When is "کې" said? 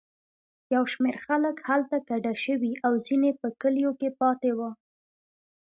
3.99-4.09